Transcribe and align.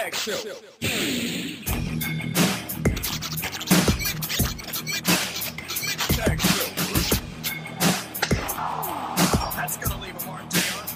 Show. 0.00 0.32
That's 9.56 9.76
gonna 9.76 10.02
leave 10.02 10.16
a 10.16 10.26
mark, 10.26 10.48
Taylor. 10.48 10.86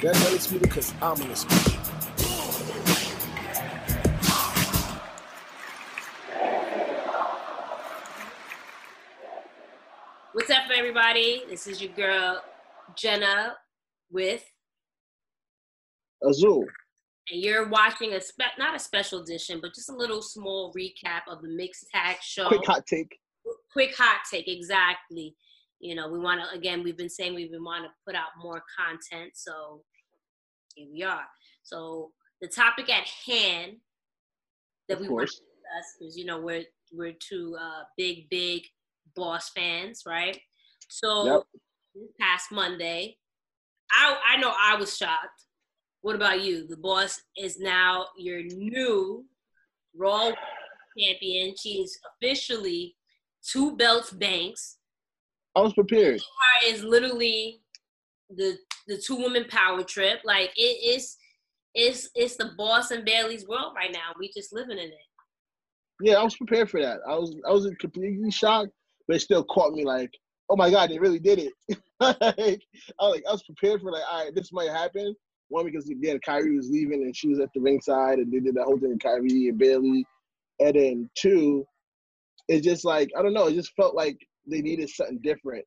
That's 0.00 0.26
undisputed 0.26 0.68
because 0.68 0.94
I'm 1.02 1.16
in 1.16 1.22
undisputed. 1.22 1.81
What's 10.32 10.50
up, 10.50 10.64
everybody? 10.74 11.42
This 11.48 11.66
is 11.66 11.82
your 11.82 11.92
girl 11.92 12.42
Jenna 12.96 13.54
with, 14.10 14.44
Azul. 16.26 16.64
and 17.30 17.40
you're 17.42 17.68
watching 17.68 18.14
a 18.14 18.20
spe- 18.20 18.58
not 18.58 18.74
a 18.74 18.78
special 18.78 19.20
edition, 19.20 19.58
but 19.60 19.74
just 19.74 19.90
a 19.90 19.94
little 19.94 20.22
small 20.22 20.72
recap 20.72 21.22
of 21.28 21.42
the 21.42 21.48
mixed 21.48 21.86
tag 21.94 22.16
show. 22.22 22.48
Quick 22.48 22.64
hot 22.66 22.86
take. 22.86 23.18
quick 23.72 23.94
hot 23.96 24.20
take, 24.30 24.48
exactly. 24.48 25.34
You 25.80 25.94
know, 25.94 26.08
we 26.08 26.18
want 26.18 26.40
to 26.42 26.56
again. 26.56 26.82
We've 26.82 26.96
been 26.96 27.10
saying 27.10 27.34
we've 27.34 27.50
been 27.50 27.64
wanting 27.64 27.88
to 27.88 27.94
put 28.06 28.14
out 28.14 28.28
more 28.40 28.62
content, 28.78 29.32
so 29.34 29.82
here 30.74 30.86
we 30.92 31.02
are. 31.02 31.24
So 31.62 32.12
the 32.40 32.48
topic 32.48 32.88
at 32.90 33.06
hand 33.26 33.76
that 34.88 34.94
Of 34.94 35.00
we 35.00 35.08
want 35.08 35.28
to 35.28 35.34
course. 35.36 35.40
discuss 35.40 35.96
because 35.98 36.16
you 36.16 36.24
know 36.24 36.40
we're 36.40 36.64
we're 36.92 37.12
two 37.18 37.56
uh, 37.60 37.82
big 37.98 38.28
big 38.30 38.62
boss 39.14 39.50
fans, 39.50 40.02
right? 40.06 40.38
So 40.88 41.26
Yep. 41.26 41.42
past 42.20 42.52
Monday, 42.52 43.18
I 43.90 44.18
I 44.34 44.36
know 44.38 44.52
I 44.58 44.76
was 44.76 44.96
shocked. 44.96 45.46
What 46.00 46.16
about 46.16 46.42
you? 46.42 46.66
The 46.66 46.76
boss 46.76 47.20
is 47.36 47.58
now 47.58 48.06
your 48.16 48.42
new 48.42 49.24
Raw 49.94 50.32
champion. 50.98 51.54
She 51.56 51.82
is 51.82 51.98
officially 52.16 52.96
two 53.42 53.76
belts 53.76 54.10
Banks. 54.10 54.78
I 55.54 55.60
was 55.60 55.74
prepared. 55.74 56.20
Her 56.20 56.68
Is 56.68 56.82
literally 56.82 57.60
the 58.30 58.58
the 58.86 58.96
two 58.98 59.16
women 59.16 59.44
power 59.48 59.82
trip. 59.82 60.20
Like 60.24 60.50
it 60.56 60.96
is. 60.96 61.16
It's 61.74 62.10
it's 62.14 62.36
the 62.36 62.52
boss 62.58 62.90
and 62.90 63.04
Bayley's 63.04 63.46
world 63.48 63.72
right 63.74 63.92
now. 63.92 64.12
We 64.18 64.30
just 64.30 64.52
living 64.52 64.78
in 64.78 64.88
it. 64.88 64.94
Yeah, 66.02 66.14
I 66.14 66.24
was 66.24 66.36
prepared 66.36 66.68
for 66.68 66.82
that. 66.82 66.98
I 67.08 67.14
was 67.14 67.34
I 67.48 67.52
was 67.52 67.70
completely 67.78 68.30
shocked, 68.30 68.72
but 69.06 69.16
it 69.16 69.20
still 69.20 69.44
caught 69.44 69.72
me 69.72 69.84
like, 69.84 70.10
oh 70.50 70.56
my 70.56 70.70
god, 70.70 70.90
they 70.90 70.98
really 70.98 71.18
did 71.18 71.38
it. 71.38 71.78
like, 72.00 72.62
I 73.00 73.06
like 73.06 73.24
I 73.28 73.32
was 73.32 73.42
prepared 73.42 73.80
for 73.80 73.92
like, 73.92 74.02
all 74.10 74.24
right, 74.24 74.34
this 74.34 74.52
might 74.52 74.70
happen. 74.70 75.14
One 75.48 75.66
because 75.66 75.88
again, 75.88 76.18
Kairi 76.26 76.56
was 76.56 76.70
leaving 76.70 77.02
and 77.02 77.16
she 77.16 77.28
was 77.28 77.38
at 77.38 77.50
the 77.54 77.60
ringside 77.60 78.18
and 78.18 78.32
they 78.32 78.40
did 78.40 78.54
that 78.54 78.64
whole 78.64 78.78
thing 78.78 78.90
with 78.90 78.98
Kairi 78.98 79.48
and 79.48 79.58
Bayley. 79.58 80.04
And 80.60 80.74
then 80.74 81.10
two, 81.14 81.66
it's 82.48 82.64
just 82.64 82.84
like 82.84 83.10
I 83.16 83.22
don't 83.22 83.34
know, 83.34 83.48
it 83.48 83.54
just 83.54 83.74
felt 83.74 83.94
like 83.94 84.18
they 84.46 84.62
needed 84.62 84.88
something 84.88 85.20
different. 85.22 85.64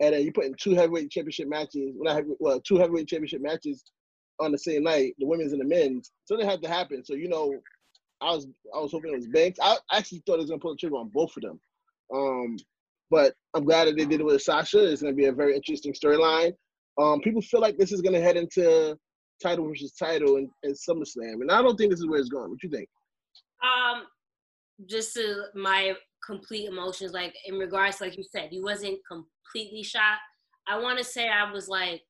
And 0.00 0.14
then 0.14 0.22
you 0.22 0.32
put 0.32 0.46
in 0.46 0.54
two 0.60 0.74
heavyweight 0.74 1.10
championship 1.10 1.48
matches, 1.48 1.94
well, 1.96 2.14
heavy, 2.14 2.30
well, 2.40 2.60
two 2.60 2.76
heavyweight 2.76 3.08
championship 3.08 3.40
matches 3.40 3.84
on 4.40 4.50
the 4.50 4.58
same 4.58 4.82
night, 4.82 5.14
the 5.18 5.26
women's 5.26 5.52
and 5.52 5.60
the 5.60 5.64
men's. 5.64 6.10
So 6.24 6.38
it 6.38 6.44
had 6.44 6.62
to 6.62 6.68
happen. 6.68 7.04
So 7.04 7.14
you 7.14 7.28
know, 7.28 7.54
I 8.20 8.34
was 8.34 8.46
I 8.74 8.78
was 8.78 8.92
hoping 8.92 9.12
it 9.12 9.16
was 9.16 9.26
Banks. 9.28 9.58
I 9.62 9.76
actually 9.92 10.22
thought 10.26 10.34
it 10.34 10.42
was 10.42 10.50
gonna 10.50 10.60
pull 10.60 10.72
the 10.72 10.78
trigger 10.78 10.96
on 10.96 11.10
both 11.12 11.36
of 11.36 11.42
them. 11.42 11.60
Um, 12.14 12.56
but 13.10 13.34
I'm 13.54 13.64
glad 13.64 13.88
that 13.88 13.96
they 13.96 14.04
did 14.04 14.20
it 14.20 14.24
with 14.24 14.42
Sasha. 14.42 14.90
It's 14.90 15.02
gonna 15.02 15.14
be 15.14 15.26
a 15.26 15.32
very 15.32 15.54
interesting 15.54 15.92
storyline. 15.92 16.52
Um, 17.00 17.20
people 17.20 17.42
feel 17.42 17.60
like 17.60 17.76
this 17.76 17.92
is 17.92 18.00
gonna 18.00 18.20
head 18.20 18.36
into 18.36 18.96
title 19.42 19.68
versus 19.68 19.92
title 19.92 20.36
in, 20.36 20.50
in 20.62 20.72
SummerSlam, 20.72 21.40
and 21.40 21.50
I 21.50 21.62
don't 21.62 21.76
think 21.76 21.90
this 21.90 22.00
is 22.00 22.06
where 22.06 22.20
it's 22.20 22.28
going. 22.28 22.50
What 22.50 22.62
you 22.62 22.70
think? 22.70 22.88
Um, 23.62 24.04
just 24.88 25.14
to 25.14 25.44
my 25.54 25.94
complete 26.24 26.66
emotions, 26.68 27.12
like 27.12 27.34
in 27.46 27.56
regards, 27.56 28.00
like 28.00 28.16
you 28.16 28.24
said, 28.24 28.48
you 28.52 28.62
wasn't 28.62 28.98
completely 29.06 29.82
shocked. 29.82 30.20
I 30.66 30.78
want 30.78 30.98
to 30.98 31.04
say 31.04 31.28
I 31.28 31.50
was 31.50 31.68
like 31.68 32.02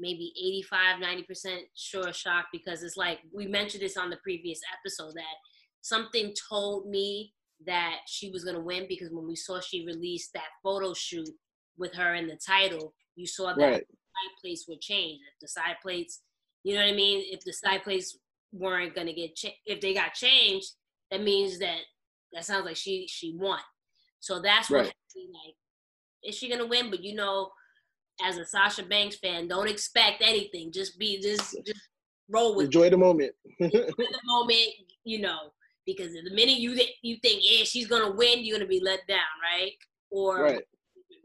maybe 0.00 0.32
85, 0.36 1.00
90% 1.00 1.58
sure 1.74 2.12
shocked 2.12 2.48
because 2.52 2.82
it's 2.82 2.96
like 2.96 3.18
we 3.32 3.46
mentioned 3.46 3.82
this 3.82 3.96
on 3.96 4.10
the 4.10 4.18
previous 4.22 4.60
episode 4.78 5.14
that 5.14 5.36
something 5.80 6.34
told 6.48 6.88
me 6.88 7.32
that 7.66 7.98
she 8.06 8.30
was 8.30 8.44
going 8.44 8.56
to 8.56 8.62
win 8.62 8.86
because 8.88 9.10
when 9.10 9.26
we 9.26 9.36
saw 9.36 9.60
she 9.60 9.84
released 9.86 10.32
that 10.34 10.48
photo 10.62 10.94
shoot 10.94 11.28
with 11.76 11.94
her 11.94 12.14
in 12.14 12.26
the 12.28 12.36
title, 12.44 12.94
you 13.16 13.26
saw 13.26 13.52
that 13.54 13.56
Right. 13.56 13.86
side 13.86 14.36
plates 14.40 14.66
would 14.68 14.80
change. 14.80 15.20
If 15.32 15.40
the 15.40 15.48
side 15.48 15.76
plates, 15.82 16.22
you 16.64 16.74
know 16.74 16.80
what 16.80 16.92
I 16.92 16.96
mean? 16.96 17.24
If 17.32 17.40
the 17.44 17.52
side 17.52 17.82
plates 17.82 18.16
weren't 18.52 18.94
gonna 18.94 19.12
get 19.12 19.36
cha- 19.36 19.56
if 19.66 19.80
they 19.80 19.92
got 19.94 20.14
changed, 20.14 20.72
that 21.10 21.22
means 21.22 21.58
that 21.58 21.80
that 22.32 22.44
sounds 22.44 22.64
like 22.64 22.76
she 22.76 23.06
she 23.08 23.34
won. 23.36 23.60
So 24.20 24.40
that's 24.40 24.70
what 24.70 24.84
Right. 24.86 24.94
me 25.16 25.28
like. 25.32 25.54
Is 26.22 26.36
she 26.36 26.48
gonna 26.48 26.66
win? 26.66 26.90
But 26.90 27.02
you 27.02 27.14
know, 27.14 27.50
as 28.22 28.38
a 28.38 28.44
Sasha 28.44 28.82
Banks 28.84 29.16
fan, 29.16 29.48
don't 29.48 29.68
expect 29.68 30.22
anything. 30.22 30.72
Just 30.72 30.98
be 30.98 31.20
just 31.20 31.56
just 31.64 31.80
roll 32.28 32.54
with 32.56 32.66
Enjoy 32.66 32.90
the 32.90 32.96
moment. 32.96 33.34
the 33.58 33.94
moment, 34.24 34.68
you 35.04 35.20
know, 35.20 35.52
because 35.88 36.12
the 36.12 36.30
minute 36.34 36.58
you 36.58 36.78
you 37.00 37.16
think 37.22 37.40
yeah 37.42 37.64
she's 37.64 37.88
gonna 37.88 38.12
win, 38.12 38.44
you're 38.44 38.58
gonna 38.58 38.68
be 38.68 38.80
let 38.80 39.06
down, 39.08 39.18
right? 39.42 39.72
Or 40.10 40.42
right. 40.42 40.62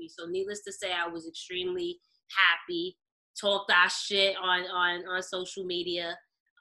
so 0.07 0.25
needless 0.25 0.63
to 0.63 0.71
say, 0.71 0.91
I 0.93 1.07
was 1.07 1.27
extremely 1.27 1.99
happy. 2.31 2.97
Talked 3.39 3.71
our 3.71 3.89
shit 3.89 4.35
on 4.41 4.61
on 4.61 5.05
on 5.05 5.21
social 5.21 5.65
media. 5.65 6.17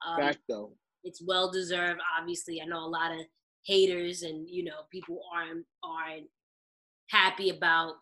Um, 0.07 0.17
Fact 0.17 0.41
though. 0.49 0.73
it's 1.05 1.23
well 1.25 1.51
deserved. 1.53 2.01
Obviously, 2.21 2.61
I 2.61 2.67
know 2.67 2.85
a 2.85 2.87
lot 2.87 3.13
of 3.13 3.21
haters 3.65 4.23
and 4.23 4.49
you 4.51 4.65
know 4.65 4.81
people 4.91 5.21
aren't 5.33 5.65
aren't 5.85 6.27
happy 7.09 7.51
about 7.51 7.95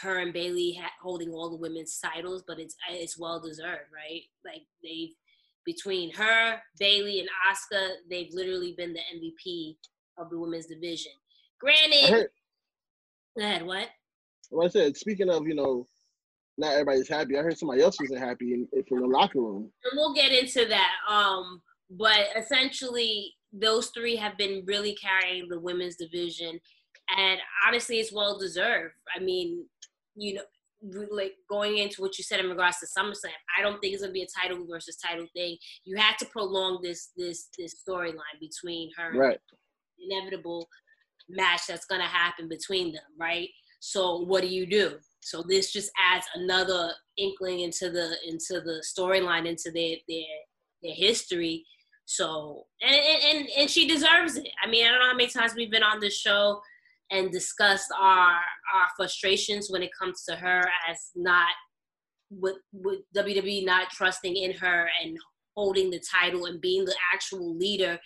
her 0.00 0.18
and 0.20 0.32
Bayley 0.32 0.78
ha- 0.80 0.90
holding 1.02 1.30
all 1.30 1.50
the 1.50 1.60
women's 1.60 2.00
titles, 2.00 2.42
but 2.46 2.58
it's 2.58 2.74
it's 2.90 3.18
well 3.18 3.38
deserved, 3.38 3.90
right? 3.94 4.22
Like 4.46 4.62
they've 4.82 5.14
between 5.64 6.12
her, 6.14 6.60
Bayley, 6.78 7.20
and 7.20 7.28
Asuka, 7.50 7.90
they've 8.08 8.32
literally 8.32 8.74
been 8.76 8.92
the 8.92 9.00
MVP 9.16 9.76
of 10.18 10.30
the 10.30 10.38
women's 10.38 10.66
division. 10.66 11.12
Granted, 11.60 12.10
heard. 12.10 12.28
go 13.38 13.44
ahead, 13.44 13.64
what? 13.66 13.88
Like 14.50 14.66
I 14.66 14.70
said, 14.70 14.96
speaking 14.96 15.30
of, 15.30 15.46
you 15.46 15.54
know, 15.54 15.86
not 16.56 16.72
everybody's 16.72 17.08
happy. 17.08 17.36
I 17.38 17.42
heard 17.42 17.58
somebody 17.58 17.82
else 17.82 17.96
wasn't 18.00 18.20
happy 18.20 18.52
in, 18.52 18.68
in- 18.72 18.84
from 18.84 19.00
the 19.00 19.06
locker 19.06 19.40
room. 19.40 19.70
and 19.84 19.92
we'll 19.94 20.14
get 20.14 20.32
into 20.32 20.66
that. 20.68 20.92
Um, 21.08 21.60
but 21.90 22.28
essentially, 22.36 23.34
those 23.52 23.88
three 23.88 24.16
have 24.16 24.36
been 24.36 24.62
really 24.66 24.94
carrying 24.94 25.48
the 25.48 25.58
women's 25.58 25.96
division, 25.96 26.60
and 27.16 27.40
honestly, 27.66 27.96
it's 27.98 28.12
well 28.12 28.38
deserved. 28.38 28.94
I 29.16 29.20
mean, 29.20 29.64
you 30.16 30.34
know, 30.34 30.42
like 31.10 31.34
going 31.48 31.78
into 31.78 32.02
what 32.02 32.18
you 32.18 32.24
said 32.24 32.40
in 32.40 32.50
regards 32.50 32.78
to 32.80 32.86
SummerSlam, 32.86 33.30
I 33.58 33.62
don't 33.62 33.80
think 33.80 33.94
it's 33.94 34.02
gonna 34.02 34.12
be 34.12 34.22
a 34.22 34.40
title 34.42 34.66
versus 34.66 34.96
title 34.96 35.26
thing. 35.34 35.56
You 35.84 35.96
had 35.96 36.18
to 36.18 36.26
prolong 36.26 36.80
this 36.82 37.10
this 37.16 37.48
this 37.58 37.76
storyline 37.86 38.38
between 38.40 38.90
her 38.96 39.10
and 39.10 39.18
Right. 39.18 39.40
inevitable 39.98 40.68
match 41.28 41.66
that's 41.66 41.86
gonna 41.86 42.04
happen 42.06 42.48
between 42.48 42.92
them, 42.92 43.04
right? 43.18 43.48
So 43.80 44.20
what 44.20 44.42
do 44.42 44.48
you 44.48 44.66
do? 44.66 44.98
So 45.20 45.42
this 45.42 45.72
just 45.72 45.90
adds 45.98 46.26
another 46.34 46.92
inkling 47.16 47.60
into 47.60 47.90
the 47.90 48.16
into 48.26 48.60
the 48.60 48.82
storyline, 48.84 49.46
into 49.46 49.70
their 49.70 49.96
their 50.08 50.26
their 50.82 50.94
history. 50.94 51.66
So 52.06 52.66
and, 52.82 52.94
and 52.94 53.22
and 53.36 53.48
and 53.58 53.70
she 53.70 53.88
deserves 53.88 54.36
it. 54.36 54.48
I 54.62 54.68
mean, 54.68 54.86
I 54.86 54.90
don't 54.90 55.00
know 55.00 55.08
how 55.08 55.16
many 55.16 55.30
times 55.30 55.54
we've 55.54 55.70
been 55.70 55.82
on 55.82 56.00
this 56.00 56.16
show 56.16 56.60
and 57.10 57.30
discussed 57.30 57.90
our 58.00 58.32
our 58.74 58.88
frustrations 58.96 59.68
when 59.70 59.82
it 59.82 59.90
comes 59.98 60.24
to 60.24 60.36
her 60.36 60.60
as 60.88 61.10
not 61.14 61.50
with 62.30 62.56
with 62.72 63.00
WWE 63.16 63.64
not 63.64 63.90
trusting 63.90 64.36
in 64.36 64.52
her 64.52 64.88
and 65.02 65.16
holding 65.56 65.90
the 65.90 66.02
title 66.10 66.46
and 66.46 66.60
being 66.60 66.84
the 66.84 66.94
actual 67.12 67.56
leader 67.56 67.98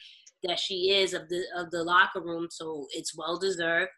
that 0.45 0.59
she 0.59 0.91
is 0.91 1.15
of 1.15 1.29
the 1.29 1.43
of 1.57 1.71
the 1.71 1.83
locker 1.83 2.21
room. 2.21 2.49
So 2.51 2.87
it's 2.93 3.17
well 3.17 3.39
deserved. 3.39 3.91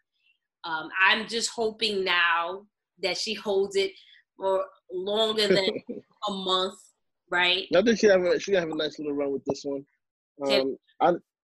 Um, 0.63 0.89
I'm 1.01 1.27
just 1.27 1.49
hoping 1.49 2.03
now 2.03 2.63
that 3.01 3.17
she 3.17 3.33
holds 3.33 3.75
it 3.75 3.91
for 4.37 4.63
longer 4.93 5.47
than 5.47 5.65
a 6.29 6.31
month, 6.31 6.79
right? 7.29 7.65
I 7.75 7.81
think 7.81 7.99
she 7.99 8.07
have 8.07 8.23
a, 8.23 8.39
she 8.39 8.53
have 8.53 8.69
a 8.69 8.75
nice 8.75 8.99
little 8.99 9.13
run 9.13 9.31
with 9.31 9.43
this 9.45 9.63
one. 9.63 9.85
Um, 10.45 10.77
I 10.99 11.13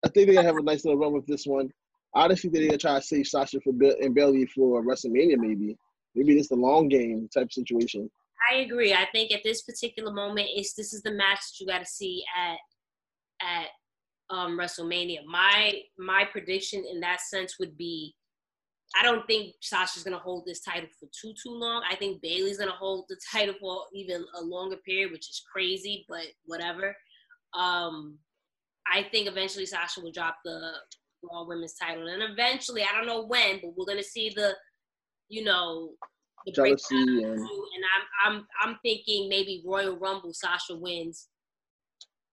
I 0.05 0.09
think 0.09 0.29
they 0.29 0.43
have 0.43 0.57
a 0.57 0.63
nice 0.63 0.85
little 0.85 1.01
run 1.01 1.13
with 1.13 1.27
this 1.27 1.47
one. 1.47 1.71
Honestly, 2.15 2.51
they're 2.51 2.67
gonna 2.67 2.79
try 2.79 2.99
to 2.99 3.03
save 3.05 3.27
Sasha 3.27 3.61
for 3.61 3.73
and 4.01 4.15
Bailey 4.15 4.47
for 4.47 4.83
WrestleMania, 4.83 5.37
maybe. 5.39 5.77
Maybe 6.15 6.35
this 6.35 6.49
the 6.49 6.57
long 6.57 6.89
game 6.89 7.29
type 7.33 7.53
situation. 7.53 8.11
I 8.51 8.57
agree. 8.57 8.93
I 8.93 9.07
think 9.13 9.33
at 9.33 9.43
this 9.45 9.63
particular 9.63 10.13
moment, 10.13 10.49
it's 10.55 10.75
this 10.75 10.93
is 10.93 11.03
the 11.03 11.13
match 11.13 11.39
that 11.39 11.61
you 11.61 11.67
got 11.67 11.79
to 11.79 11.87
see 11.87 12.23
at 12.37 12.59
at 13.41 13.69
um, 14.31 14.59
WrestleMania. 14.59 15.25
My 15.27 15.81
my 15.99 16.25
prediction 16.31 16.85
in 16.91 17.01
that 17.01 17.21
sense 17.21 17.57
would 17.59 17.77
be 17.77 18.15
I 18.99 19.03
don't 19.03 19.27
think 19.27 19.55
Sasha's 19.61 20.03
gonna 20.03 20.19
hold 20.19 20.45
this 20.47 20.61
title 20.61 20.89
for 20.99 21.09
too 21.19 21.33
too 21.43 21.53
long. 21.53 21.83
I 21.91 21.97
think 21.97 22.21
Bayley's 22.21 22.59
gonna 22.59 22.73
hold 22.73 23.07
the 23.09 23.17
title 23.33 23.55
for 23.61 23.85
even 23.95 24.25
a 24.39 24.43
longer 24.43 24.77
period, 24.85 25.13
which 25.13 25.31
is 25.31 25.43
crazy, 25.51 26.05
but 26.09 26.27
whatever. 26.45 26.95
Um, 27.55 28.19
I 28.93 29.05
think 29.05 29.29
eventually 29.29 29.67
Sasha 29.67 30.01
will 30.01 30.13
drop 30.13 30.37
the 30.45 30.73
Raw 31.23 31.45
Women's 31.47 31.75
title, 31.75 32.09
and 32.09 32.23
eventually, 32.23 32.83
I 32.83 32.97
don't 32.97 33.07
know 33.07 33.25
when, 33.27 33.61
but 33.61 33.77
we're 33.77 33.87
gonna 33.87 34.03
see 34.03 34.31
the, 34.35 34.57
you 35.29 35.45
know, 35.45 35.95
the 36.47 36.53
Jealousy 36.53 36.97
and- 36.97 37.41
and 37.41 37.85
I'm 37.95 38.07
I'm 38.25 38.47
I'm 38.61 38.79
thinking 38.83 39.29
maybe 39.29 39.63
Royal 39.65 39.97
Rumble 39.97 40.33
Sasha 40.33 40.75
wins 40.75 41.29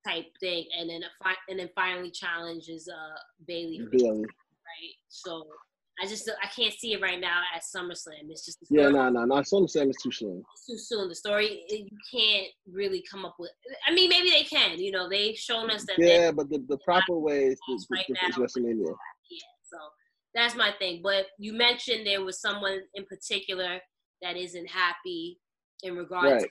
type 0.08 0.26
thing, 0.40 0.66
and 0.78 0.90
then 0.90 1.04
a 1.04 1.10
fi- 1.24 1.38
and 1.50 1.60
then 1.60 1.70
finally 1.76 2.10
challenges 2.12 2.88
uh 2.90 3.18
Bayley 3.46 3.86
Bayley. 3.92 4.22
right? 4.22 4.96
So 5.10 5.46
I 6.02 6.08
just 6.08 6.30
I 6.42 6.48
can't 6.48 6.74
see 6.74 6.94
it 6.94 7.02
right 7.02 7.20
now 7.20 7.42
at 7.56 7.62
SummerSlam. 7.64 8.30
It's 8.30 8.46
just 8.46 8.60
Yeah, 8.70 8.90
no, 8.90 9.10
no, 9.10 9.26
no. 9.26 9.36
SummerSlam 9.36 9.90
is 9.90 9.98
too 10.02 10.12
soon. 10.12 10.44
it's 10.54 10.66
too 10.66 10.78
soon. 10.78 11.10
The 11.10 11.16
story 11.16 11.64
you 11.70 11.88
can't 12.14 12.48
really 12.72 13.04
come 13.10 13.26
up 13.26 13.36
with. 13.40 13.52
I 13.88 13.94
mean, 13.94 14.10
maybe 14.10 14.30
they 14.30 14.44
can. 14.44 14.80
You 14.80 14.92
know, 14.92 15.10
they've 15.10 15.36
shown 15.36 15.70
us 15.70 15.86
that. 15.86 15.96
Yeah, 16.00 16.32
but 16.32 16.50
the, 16.50 16.64
the 16.70 16.78
proper 16.80 17.18
way 17.18 17.46
is, 17.46 17.60
is, 17.74 17.88
Right 17.92 18.06
is. 18.10 18.36
WrestleMania. 18.36 18.96
yeah. 19.30 19.52
So 19.64 19.78
that's 20.34 20.56
my 20.56 20.72
thing. 20.80 21.02
But 21.04 21.26
you 21.38 21.54
mentioned 21.54 22.06
there 22.08 22.24
was 22.24 22.40
someone 22.40 22.80
in 22.96 23.06
particular 23.06 23.80
that 24.22 24.38
isn't 24.38 24.70
happy 24.70 25.40
in 25.84 25.96
regards 25.96 26.32
Right. 26.32 26.42
to 26.44 26.50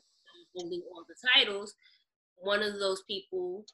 holding 0.56 0.82
all 0.92 1.04
the 1.08 1.14
titles. 1.34 1.74
One 2.36 2.62
of 2.62 2.78
those 2.78 3.02
people 3.08 3.64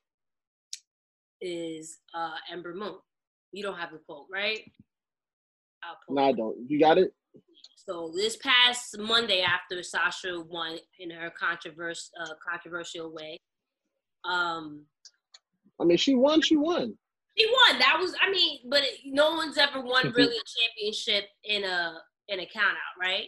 is 1.40 1.98
uh 2.14 2.36
Ember 2.50 2.74
Moon. 2.74 2.96
You 3.52 3.62
don't 3.62 3.76
have 3.78 3.92
the 3.92 3.98
quote, 3.98 4.26
right? 4.32 4.60
I'll 5.88 5.98
pull 6.06 6.16
No, 6.16 6.24
I 6.24 6.32
don't. 6.32 6.56
You 6.68 6.78
got 6.78 6.98
it? 6.98 7.12
So 7.76 8.12
this 8.16 8.36
past 8.36 8.96
Monday, 8.98 9.42
after 9.42 9.82
Sasha 9.82 10.42
won 10.48 10.78
in 10.98 11.10
her 11.10 11.30
controversial 11.30 12.10
uh, 12.20 12.30
controversial 12.46 13.12
way, 13.12 13.38
um, 14.24 14.86
I 15.80 15.84
mean, 15.84 15.98
she 15.98 16.14
won. 16.14 16.40
She 16.40 16.56
won. 16.56 16.96
she 17.36 17.46
won. 17.46 17.78
That 17.78 17.98
was, 18.00 18.14
I 18.22 18.30
mean, 18.30 18.60
but 18.70 18.82
it, 18.84 19.00
no 19.04 19.32
one's 19.32 19.58
ever 19.58 19.82
won 19.82 20.12
really 20.16 20.36
a 20.36 20.80
championship 20.80 21.24
in 21.44 21.64
a 21.64 21.98
in 22.28 22.40
a 22.40 22.46
count 22.46 22.66
out, 22.72 23.00
right? 23.00 23.26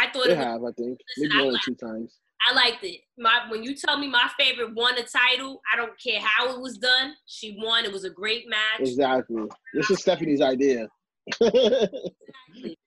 I 0.00 0.06
thought 0.10 0.26
They 0.26 0.32
it 0.32 0.38
was, 0.38 0.46
have, 0.46 0.64
I 0.64 0.72
think. 0.72 0.98
Listen, 1.18 1.36
Maybe 1.36 1.42
I 1.42 1.44
one 1.44 1.54
or 1.54 1.58
two 1.64 1.74
times. 1.74 2.18
I 2.48 2.54
liked 2.54 2.84
it. 2.84 3.00
My 3.18 3.42
when 3.48 3.62
you 3.62 3.74
tell 3.74 3.98
me 3.98 4.08
my 4.08 4.28
favorite 4.38 4.74
won 4.74 4.94
a 4.98 5.02
title, 5.02 5.60
I 5.72 5.76
don't 5.76 5.92
care 6.02 6.20
how 6.20 6.54
it 6.54 6.60
was 6.60 6.78
done. 6.78 7.14
She 7.26 7.56
won. 7.60 7.84
It 7.84 7.92
was 7.92 8.04
a 8.04 8.10
great 8.10 8.48
match. 8.48 8.80
Exactly. 8.88 9.44
This 9.72 9.90
is 9.90 10.00
Stephanie's 10.00 10.40
idea. 10.40 10.88
Exactly. 11.26 12.78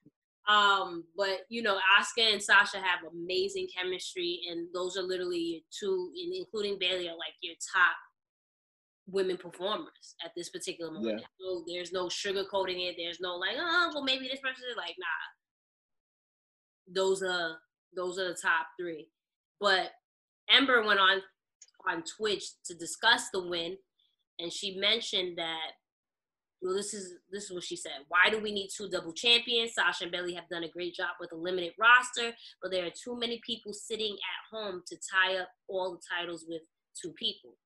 Um, 0.48 1.04
but 1.14 1.40
you 1.50 1.62
know, 1.62 1.78
Asuka 2.00 2.32
and 2.32 2.42
Sasha 2.42 2.78
have 2.78 3.00
amazing 3.12 3.68
chemistry, 3.76 4.40
and 4.50 4.66
those 4.72 4.96
are 4.96 5.02
literally 5.02 5.38
your 5.38 5.60
two, 5.78 6.10
including 6.34 6.78
Bayley, 6.80 7.06
are 7.08 7.16
like 7.16 7.34
your 7.42 7.54
top 7.74 7.96
women 9.06 9.36
performers 9.36 10.14
at 10.24 10.32
this 10.36 10.48
particular 10.48 10.90
moment. 10.90 11.20
Yeah. 11.20 11.26
So 11.38 11.64
there's 11.66 11.92
no 11.92 12.06
sugarcoating 12.06 12.88
it. 12.88 12.94
There's 12.96 13.20
no 13.20 13.36
like, 13.36 13.56
oh, 13.58 13.90
well, 13.94 14.04
maybe 14.04 14.28
this 14.28 14.40
person 14.40 14.64
is 14.70 14.76
like, 14.76 14.94
nah. 14.98 15.06
Those 16.94 17.22
are 17.22 17.58
those 17.94 18.18
are 18.18 18.28
the 18.28 18.38
top 18.40 18.68
three. 18.80 19.08
But 19.60 19.90
Ember 20.50 20.82
went 20.82 21.00
on 21.00 21.20
on 21.86 22.02
Twitch 22.16 22.44
to 22.64 22.74
discuss 22.74 23.28
the 23.32 23.46
win, 23.46 23.76
and 24.38 24.50
she 24.50 24.78
mentioned 24.78 25.36
that 25.36 25.72
well, 26.60 26.74
this 26.74 26.92
is 26.92 27.14
this 27.30 27.44
is 27.44 27.52
what 27.52 27.62
she 27.62 27.76
said. 27.76 27.92
Why 28.08 28.30
do 28.30 28.40
we 28.40 28.52
need 28.52 28.70
two 28.74 28.88
double 28.88 29.12
champions? 29.12 29.74
Sasha 29.74 30.04
and 30.04 30.12
Bailey 30.12 30.34
have 30.34 30.48
done 30.48 30.64
a 30.64 30.68
great 30.68 30.94
job 30.94 31.10
with 31.20 31.32
a 31.32 31.36
limited 31.36 31.72
roster, 31.78 32.34
but 32.60 32.70
there 32.70 32.84
are 32.84 32.90
too 32.90 33.18
many 33.18 33.40
people 33.46 33.72
sitting 33.72 34.14
at 34.14 34.56
home 34.56 34.82
to 34.86 34.96
tie 34.96 35.36
up 35.36 35.48
all 35.68 35.92
the 35.92 36.00
titles 36.16 36.46
with 36.48 36.62
two 37.00 37.12
people. 37.12 37.56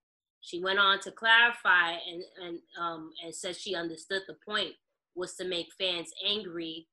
She 0.42 0.60
went 0.60 0.78
on 0.78 1.00
to 1.00 1.10
clarify 1.10 1.92
and 1.92 2.22
and 2.44 2.58
um, 2.78 3.10
and 3.24 3.34
said 3.34 3.56
she 3.56 3.74
understood 3.74 4.22
the 4.26 4.36
point 4.46 4.72
was 5.14 5.34
to 5.36 5.44
make 5.46 5.68
fans 5.78 6.10
angry. 6.26 6.86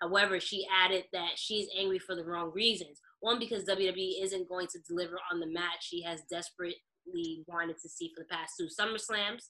However, 0.00 0.40
she 0.40 0.66
added 0.72 1.04
that 1.12 1.32
she's 1.36 1.68
angry 1.76 1.98
for 1.98 2.14
the 2.14 2.24
wrong 2.24 2.52
reasons. 2.52 3.00
One, 3.20 3.38
because 3.40 3.64
WWE 3.64 4.22
isn't 4.22 4.48
going 4.48 4.68
to 4.68 4.78
deliver 4.88 5.18
on 5.32 5.40
the 5.40 5.46
match 5.48 5.80
she 5.80 6.02
has 6.02 6.20
desperately 6.30 7.44
wanted 7.46 7.78
to 7.82 7.88
see 7.88 8.12
for 8.14 8.22
the 8.22 8.28
past 8.28 8.54
two 8.58 8.68
SummerSlams 8.68 9.48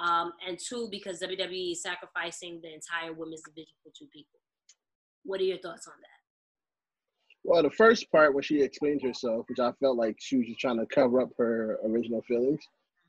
um, 0.00 0.32
and 0.46 0.58
two 0.58 0.88
because 0.90 1.20
WWE 1.20 1.72
is 1.72 1.82
sacrificing 1.82 2.60
the 2.62 2.72
entire 2.72 3.12
women's 3.12 3.42
division 3.42 3.74
for 3.82 3.90
two 3.96 4.06
people. 4.12 4.40
What 5.24 5.40
are 5.40 5.44
your 5.44 5.58
thoughts 5.58 5.86
on 5.86 5.94
that? 6.00 6.22
Well, 7.44 7.62
the 7.62 7.70
first 7.70 8.10
part 8.10 8.34
when 8.34 8.42
she 8.42 8.62
explained 8.62 9.02
herself, 9.02 9.46
which 9.48 9.58
I 9.58 9.72
felt 9.80 9.96
like 9.96 10.16
she 10.20 10.36
was 10.36 10.46
just 10.46 10.60
trying 10.60 10.78
to 10.78 10.86
cover 10.86 11.20
up 11.20 11.30
her 11.38 11.78
original 11.84 12.22
feelings. 12.22 12.60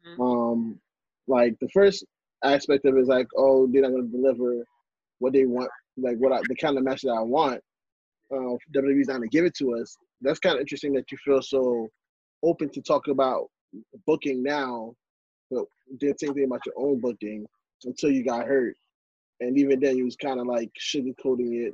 Mhm. 0.06 0.19
Um, 0.19 0.81
like 1.27 1.57
the 1.59 1.69
first 1.69 2.03
aspect 2.44 2.85
of 2.85 2.97
it 2.97 3.01
is 3.01 3.07
like, 3.07 3.27
oh, 3.38 3.68
they're 3.68 3.83
not 3.83 3.91
gonna 3.91 4.07
deliver 4.07 4.65
what 5.19 5.33
they 5.33 5.45
want, 5.45 5.69
like 5.97 6.18
what 6.18 6.33
I, 6.33 6.41
the 6.50 6.56
kind 6.56 6.77
of 6.77 6.83
match 6.83 7.01
that 7.03 7.12
I 7.12 7.21
want. 7.21 7.62
Uh, 8.31 8.57
WWE's 8.74 9.07
not 9.07 9.15
gonna 9.15 9.27
give 9.27 9.45
it 9.45 9.56
to 9.56 9.75
us. 9.75 9.95
That's 10.21 10.39
kind 10.39 10.56
of 10.56 10.62
interesting 10.62 10.94
that 10.94 11.12
you 11.12 11.18
feel 11.19 11.41
so 11.41 11.89
open 12.41 12.69
to 12.69 12.81
talk 12.81 13.07
about 13.07 13.50
booking 14.06 14.44
now, 14.44 14.94
but 15.54 15.66
did 16.00 16.20
same 16.20 16.34
thing 16.34 16.46
about 16.46 16.66
your 16.66 16.76
own 16.78 17.00
booking 17.00 17.46
until 17.84 18.12
you 18.12 18.24
got 18.24 18.48
hurt, 18.48 18.76
and 19.40 19.58
even 19.58 19.80
then 19.80 19.98
you 19.98 20.06
was 20.06 20.16
kind 20.16 20.40
of 20.40 20.48
like 20.48 20.72
sugarcoating 20.80 21.68
it 21.68 21.74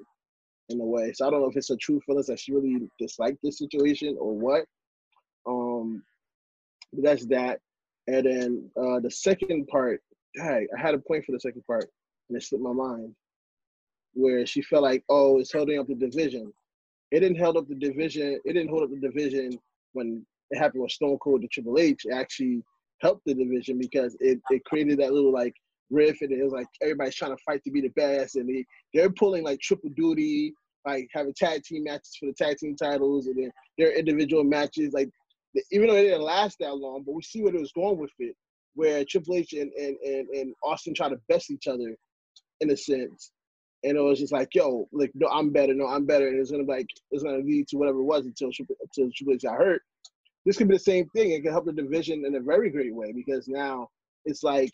in 0.70 0.80
a 0.80 0.86
way. 0.86 1.12
So 1.14 1.28
I 1.28 1.32
don't 1.32 1.42
know 1.42 1.50
if 1.50 1.58
it's 1.58 1.70
a 1.70 1.78
true 1.78 2.00
feeling 2.06 2.24
that 2.28 2.40
she 2.40 2.54
really 2.54 2.88
disliked 3.00 3.40
this 3.44 3.58
situation 3.58 4.18
or 4.20 4.34
what. 4.34 4.66
Um, 5.48 6.04
but 6.94 7.04
that's 7.04 7.26
that. 7.28 7.60
And 8.08 8.26
then 8.26 8.72
uh, 8.78 9.00
the 9.00 9.12
second 9.12 9.68
part, 9.68 10.02
dang, 10.36 10.68
I 10.76 10.80
had 10.80 10.96
a 10.96 11.00
point 11.00 11.26
for 11.26 11.32
the 11.32 11.40
second 11.40 11.64
part, 11.66 11.90
and 12.30 12.38
it 12.38 12.44
slipped 12.44 12.64
my 12.64 12.74
mind. 12.74 13.16
Where 14.14 14.46
she 14.46 14.62
felt 14.64 14.84
like, 14.84 15.04
oh, 15.10 15.40
it's 15.40 15.54
holding 15.54 15.80
up 15.80 15.88
the 15.88 15.96
division. 15.96 16.52
It 17.12 17.20
didn't 17.20 17.40
hold 17.40 17.58
up 17.58 17.68
the 17.68 17.76
division. 17.76 18.40
It 18.44 18.54
didn't 18.54 18.70
hold 18.70 18.84
up 18.84 18.90
the 18.90 19.08
division 19.08 19.60
when 19.94 20.26
it 20.50 20.58
happened 20.58 20.82
with 20.82 20.92
Stone 20.92 21.20
Cold 21.20 21.42
to 21.42 21.48
Triple 21.48 21.78
H. 21.80 22.06
It 22.06 22.14
actually 22.14 22.64
helped 23.02 23.26
the 23.26 23.34
division 23.34 23.78
because 23.78 24.16
it, 24.20 24.40
it 24.50 24.64
created 24.66 25.00
that 25.00 25.14
little 25.14 25.34
like 25.34 25.54
riff, 25.90 26.22
and 26.22 26.32
it 26.32 26.44
was 26.44 26.54
like 26.54 26.68
everybody's 26.82 27.16
trying 27.16 27.36
to 27.36 27.44
fight 27.44 27.64
to 27.64 27.72
be 27.72 27.82
the 27.82 27.90
best, 27.90 28.36
and 28.36 28.48
they 28.50 28.66
they're 28.94 29.10
pulling 29.10 29.44
like 29.44 29.60
triple 29.60 29.90
duty, 29.96 30.54
like 30.86 31.08
having 31.14 31.34
tag 31.34 31.64
team 31.64 31.84
matches 31.86 32.16
for 32.20 32.28
the 32.28 32.34
tag 32.34 32.58
team 32.58 32.76
titles, 32.76 33.28
and 33.28 33.38
then 33.38 33.52
their 33.78 33.98
individual 33.98 34.44
matches. 34.44 34.94
Like 34.94 35.10
even 35.72 35.88
though 35.88 35.96
it 35.96 36.04
didn't 36.04 36.22
last 36.22 36.58
that 36.60 36.78
long, 36.78 37.04
but 37.06 37.14
we 37.14 37.22
see 37.22 37.42
what 37.42 37.56
it 37.56 37.62
was 37.62 37.72
going 37.72 37.98
with 37.98 38.12
it, 38.20 38.36
where 38.76 39.04
Triple 39.06 39.36
H 39.36 39.54
and 39.54 39.72
and 39.74 39.98
and, 40.06 40.28
and 40.30 40.54
Austin 40.64 40.94
try 40.94 41.10
to 41.10 41.20
best 41.28 41.52
each 41.52 41.68
other, 41.68 41.96
in 42.62 42.72
a 42.72 42.78
sense. 42.78 43.32
And 43.86 43.98
it 43.98 44.02
was 44.02 44.20
just 44.20 44.34
like, 44.34 44.54
yo, 44.54 44.90
like, 44.92 45.12
no, 45.16 45.30
I'm 45.30 45.52
better, 45.52 45.74
no, 45.74 45.88
I'm 45.88 46.06
better, 46.06 46.28
and 46.28 46.38
it's 46.38 46.52
gonna 46.52 46.66
be 46.66 46.72
like, 46.72 46.88
it's 47.12 47.24
gonna 47.24 47.38
lead 47.38 47.68
to 47.70 47.78
whatever 47.78 48.00
it 48.00 48.04
was 48.04 48.26
until 48.26 48.50
until 48.50 49.12
Triple 49.16 49.34
H 49.34 49.44
got 49.44 49.58
hurt. 49.58 49.82
This 50.46 50.58
could 50.58 50.68
be 50.68 50.76
the 50.76 50.80
same 50.80 51.08
thing. 51.10 51.32
It 51.32 51.44
could 51.44 51.52
help 51.52 51.66
the 51.66 51.74
division 51.74 52.26
in 52.26 52.36
a 52.36 52.40
very 52.40 52.70
great 52.70 52.94
way 52.94 53.12
because 53.12 53.48
now 53.48 53.90
it's 54.26 54.44
like 54.44 54.72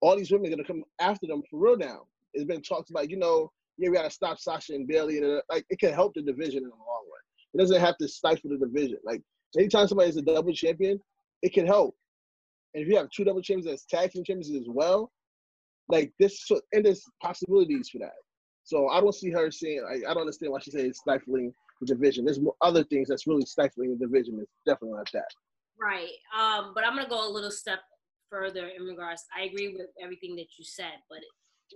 all 0.00 0.16
these 0.16 0.30
women 0.30 0.46
are 0.48 0.56
gonna 0.56 0.64
come 0.64 0.84
after 1.00 1.26
them 1.26 1.42
for 1.50 1.58
real 1.58 1.76
now. 1.76 2.02
It's 2.34 2.44
been 2.44 2.62
talked 2.62 2.90
about, 2.90 3.10
you 3.10 3.16
know, 3.16 3.50
yeah, 3.78 3.88
we 3.88 3.96
gotta 3.96 4.10
stop 4.10 4.38
Sasha 4.38 4.74
and 4.74 4.86
Bayley, 4.86 5.18
and 5.18 5.26
uh, 5.26 5.40
like 5.50 5.64
it 5.68 5.78
can 5.78 5.92
help 5.92 6.14
the 6.14 6.22
division 6.22 6.58
in 6.58 6.68
the 6.68 6.76
long 6.76 7.04
run. 7.10 7.20
It 7.54 7.58
doesn't 7.58 7.80
have 7.80 7.96
to 7.98 8.08
stifle 8.08 8.50
the 8.50 8.58
division. 8.58 8.98
Like 9.04 9.22
anytime 9.56 9.88
somebody 9.88 10.10
is 10.10 10.16
a 10.16 10.22
double 10.22 10.52
champion, 10.52 11.00
it 11.42 11.52
can 11.52 11.66
help. 11.66 11.94
And 12.74 12.82
if 12.82 12.88
you 12.88 12.96
have 12.96 13.10
two 13.10 13.24
double 13.24 13.42
champions 13.42 13.66
as 13.66 13.84
tag 13.84 14.12
team 14.12 14.24
champions 14.24 14.50
as 14.50 14.68
well, 14.68 15.10
like 15.88 16.12
this, 16.18 16.46
so, 16.46 16.60
and 16.72 16.84
there's 16.84 17.04
possibilities 17.22 17.88
for 17.90 17.98
that. 17.98 18.12
So 18.64 18.88
I 18.88 19.00
don't 19.00 19.14
see 19.14 19.30
her 19.30 19.50
saying, 19.50 19.84
like, 19.84 20.02
I 20.08 20.12
don't 20.12 20.22
understand 20.22 20.52
why 20.52 20.58
she 20.58 20.72
says 20.72 20.82
it's 20.82 20.98
stifling 20.98 21.54
the 21.80 21.86
division. 21.86 22.24
There's 22.24 22.40
more 22.40 22.56
other 22.60 22.84
things 22.84 23.08
that's 23.08 23.26
really 23.26 23.44
stifling 23.44 23.96
the 23.98 24.06
division. 24.06 24.38
It's 24.40 24.50
definitely 24.64 24.96
not 24.96 25.10
that. 25.12 25.28
Right. 25.80 26.10
Um, 26.36 26.72
but 26.74 26.84
I'm 26.84 26.96
gonna 26.96 27.08
go 27.08 27.28
a 27.28 27.30
little 27.30 27.50
step 27.50 27.80
further 28.30 28.68
in 28.68 28.84
regards. 28.84 29.24
I 29.36 29.44
agree 29.44 29.68
with 29.76 29.88
everything 30.02 30.36
that 30.36 30.46
you 30.58 30.64
said, 30.64 30.94
but 31.08 31.20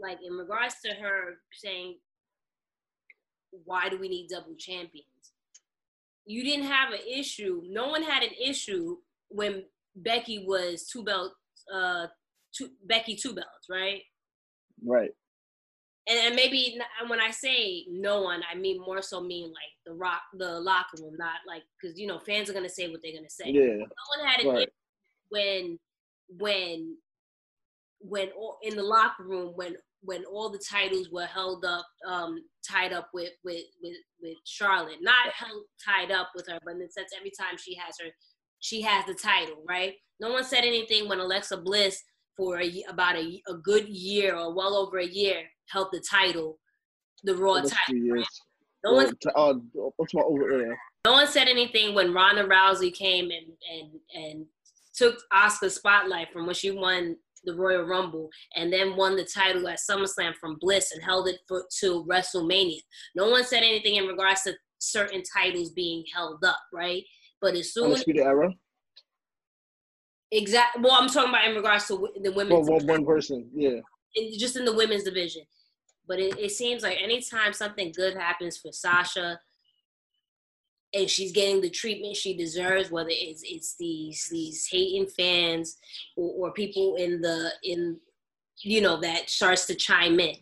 like 0.00 0.18
in 0.24 0.32
regards 0.34 0.76
to 0.84 0.94
her 0.94 1.38
saying, 1.52 1.98
"Why 3.50 3.88
do 3.88 3.98
we 3.98 4.08
need 4.08 4.28
double 4.28 4.54
champions?" 4.56 5.06
You 6.24 6.44
didn't 6.44 6.66
have 6.66 6.92
an 6.92 7.00
issue. 7.06 7.62
No 7.66 7.88
one 7.88 8.02
had 8.02 8.22
an 8.22 8.34
issue 8.42 8.98
when 9.28 9.64
Becky 9.96 10.44
was 10.46 10.86
two 10.86 11.02
belts. 11.02 11.34
Uh, 11.72 12.06
two 12.52 12.70
Becky 12.84 13.16
two 13.16 13.34
belts, 13.34 13.68
right? 13.68 14.02
Right. 14.84 15.10
And, 16.10 16.18
and 16.26 16.34
maybe 16.36 16.76
when 17.08 17.20
I 17.20 17.30
say 17.30 17.86
no 17.88 18.22
one, 18.22 18.42
I 18.50 18.56
mean 18.56 18.80
more 18.80 19.00
so 19.02 19.20
mean 19.20 19.46
like 19.48 19.72
the 19.86 19.94
rock, 19.94 20.22
the 20.34 20.60
locker 20.60 20.98
room, 21.00 21.14
not 21.16 21.36
like 21.46 21.62
because 21.80 21.98
you 21.98 22.06
know 22.06 22.18
fans 22.18 22.50
are 22.50 22.52
gonna 22.52 22.68
say 22.68 22.88
what 22.90 23.00
they're 23.02 23.14
gonna 23.14 23.30
say. 23.30 23.46
Yeah. 23.46 23.76
No 23.76 23.86
one 24.18 24.26
had 24.26 24.40
an 24.44 24.48
Right. 24.48 24.68
when 25.30 25.78
when 26.38 26.96
when 28.00 28.30
all- 28.32 28.58
in 28.62 28.76
the 28.76 28.82
locker 28.82 29.24
room 29.24 29.52
when 29.56 29.76
when 30.02 30.24
all 30.24 30.48
the 30.48 30.58
titles 30.58 31.10
were 31.10 31.26
held 31.26 31.62
up, 31.66 31.86
um, 32.06 32.42
tied 32.66 32.92
up 32.92 33.10
with 33.12 33.32
with 33.44 33.64
with 33.82 33.96
with 34.22 34.36
Charlotte, 34.44 34.98
not 35.02 35.28
held 35.32 35.62
tied 35.84 36.10
up 36.10 36.30
with 36.34 36.48
her, 36.48 36.58
but 36.64 36.72
in 36.72 36.78
the 36.80 36.88
sense 36.88 37.12
every 37.16 37.30
time 37.38 37.58
she 37.58 37.74
has 37.74 37.96
her, 38.00 38.10
she 38.60 38.80
has 38.80 39.04
the 39.04 39.14
title, 39.14 39.62
right? 39.68 39.94
No 40.18 40.32
one 40.32 40.44
said 40.44 40.64
anything 40.64 41.06
when 41.08 41.20
Alexa 41.20 41.58
Bliss 41.58 42.02
for 42.40 42.58
a, 42.58 42.84
about 42.88 43.16
a, 43.16 43.42
a 43.48 43.54
good 43.62 43.86
year 43.86 44.34
or 44.34 44.54
well 44.54 44.74
over 44.74 44.98
a 44.98 45.06
year 45.06 45.42
held 45.68 45.88
the 45.92 46.02
title, 46.10 46.58
the 47.22 47.36
Raw 47.36 47.56
Almost 47.56 47.74
title. 47.74 48.02
years. 48.02 48.26
No 48.82 48.94
one, 48.94 49.12
Uh, 49.36 49.54
what's 49.96 50.14
my 50.14 50.22
over 50.22 50.56
there? 50.58 50.78
no 51.04 51.12
one 51.12 51.26
said 51.26 51.48
anything 51.48 51.94
when 51.94 52.14
Ronda 52.14 52.44
Rousey 52.44 52.92
came 52.94 53.26
and 53.30 53.46
and 53.74 53.90
and 54.14 54.46
took 54.94 55.18
Asuka's 55.32 55.74
spotlight 55.76 56.32
from 56.32 56.46
when 56.46 56.54
she 56.54 56.70
won 56.70 57.14
the 57.44 57.54
Royal 57.54 57.82
Rumble 57.84 58.28
and 58.56 58.72
then 58.72 58.96
won 58.96 59.16
the 59.16 59.24
title 59.24 59.68
at 59.68 59.78
SummerSlam 59.78 60.34
from 60.40 60.56
Bliss 60.60 60.92
and 60.92 61.02
held 61.02 61.28
it 61.28 61.40
for 61.46 61.64
to 61.80 62.04
WrestleMania. 62.10 62.80
No 63.14 63.28
one 63.30 63.44
said 63.44 63.62
anything 63.62 63.96
in 63.96 64.06
regards 64.06 64.42
to 64.44 64.54
certain 64.78 65.22
titles 65.36 65.70
being 65.72 66.02
held 66.14 66.42
up, 66.44 66.60
right? 66.72 67.02
But 67.42 67.54
as 67.54 67.72
soon 67.74 67.84
Undisputed 67.84 68.22
Era. 68.22 68.50
Exact, 70.32 70.80
well, 70.80 70.92
I'm 70.92 71.08
talking 71.08 71.30
about 71.30 71.48
in 71.48 71.56
regards 71.56 71.86
to 71.88 72.08
the 72.22 72.30
Well, 72.30 72.46
women's, 72.46 72.68
one, 72.68 72.86
one 72.86 73.04
person. 73.04 73.48
Yeah. 73.54 73.80
in, 74.14 74.38
just 74.38 74.56
in 74.56 74.64
the 74.64 74.74
women's 74.74 75.04
division. 75.04 75.42
But 76.06 76.20
it, 76.20 76.38
it 76.38 76.50
seems 76.52 76.82
like 76.82 76.98
anytime 77.02 77.52
something 77.52 77.92
good 77.92 78.16
happens 78.16 78.56
for 78.56 78.72
Sasha, 78.72 79.40
and 80.92 81.08
she's 81.08 81.32
getting 81.32 81.60
the 81.60 81.70
treatment 81.70 82.16
she 82.16 82.36
deserves, 82.36 82.90
whether 82.90 83.10
it's 83.12 83.42
it's 83.44 83.76
these 83.76 84.28
these 84.30 84.66
hating 84.66 85.06
fans 85.06 85.76
or, 86.16 86.48
or 86.48 86.52
people 86.52 86.96
in 86.96 87.20
the 87.20 87.52
in 87.62 87.96
you 88.62 88.80
know 88.80 89.00
that 89.00 89.30
starts 89.30 89.66
to 89.66 89.74
chime 89.74 90.18
in. 90.20 90.34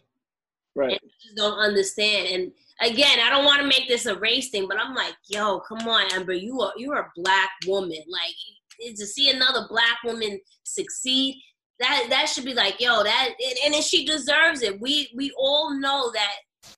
Right. 0.74 0.98
just 1.22 1.36
don't 1.36 1.58
understand. 1.58 2.28
And 2.28 2.52
again, 2.80 3.18
I 3.20 3.30
don't 3.30 3.44
want 3.44 3.60
to 3.60 3.66
make 3.66 3.88
this 3.88 4.06
a 4.06 4.18
race 4.18 4.50
thing, 4.50 4.68
but 4.68 4.80
I'm 4.80 4.94
like, 4.94 5.14
yo, 5.28 5.60
come 5.60 5.86
on, 5.88 6.12
Ember, 6.14 6.32
you 6.32 6.60
are 6.60 6.72
you're 6.76 6.96
a 6.98 7.12
black 7.16 7.50
woman. 7.66 8.02
Like 8.08 8.34
to 8.80 9.06
see 9.06 9.30
another 9.30 9.66
black 9.68 9.98
woman 10.04 10.40
succeed, 10.64 11.40
that 11.80 12.06
that 12.10 12.28
should 12.28 12.44
be 12.44 12.54
like, 12.54 12.80
yo, 12.80 13.02
that 13.02 13.30
and, 13.64 13.74
and 13.74 13.84
she 13.84 14.04
deserves 14.04 14.62
it. 14.62 14.80
We 14.80 15.10
we 15.16 15.32
all 15.38 15.78
know 15.78 16.10
that 16.12 16.34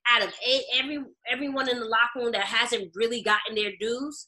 out 0.09 0.23
of 0.23 0.33
a, 0.47 0.61
every 0.79 0.99
everyone 1.29 1.69
in 1.69 1.79
the 1.79 1.85
locker 1.85 2.19
room 2.19 2.31
that 2.33 2.43
hasn't 2.43 2.91
really 2.95 3.21
gotten 3.21 3.55
their 3.55 3.71
dues, 3.79 4.27